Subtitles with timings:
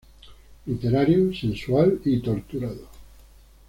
[0.65, 2.89] Literario, sensual y torturado...